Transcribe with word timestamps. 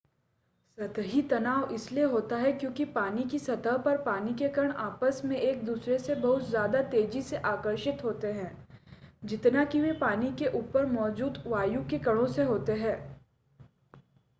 सतही 0.77 1.21
तनाव 1.21 1.73
इसलिए 1.73 2.03
होता 2.03 2.37
है 2.37 2.51
क्योंकि 2.53 2.85
पानी 2.85 3.23
की 3.23 3.39
सतह 3.39 3.77
पर 3.77 3.97
पानी 3.97 4.33
के 4.33 4.47
कण 4.49 4.71
आपस 4.71 5.21
मे 5.25 5.37
एक-दूसरे 5.39 5.99
से 5.99 6.15
बहुत 6.15 6.49
ज्यादा 6.49 6.81
तेज़ी 6.81 7.21
से 7.21 7.37
आकर्षित 7.45 8.03
होते 8.03 8.31
हैं 8.31 8.51
जितना 9.23 9.65
कि 9.65 9.81
वे 9.81 9.91
पानी 9.91 10.31
के 10.33 10.47
ऊपर 10.57 10.85
मौजूद 10.85 11.43
वायु 11.47 11.83
के 11.83 11.99
कणो 11.99 12.27
से 12.27 12.43
होते 12.43 12.73
है 12.73 12.99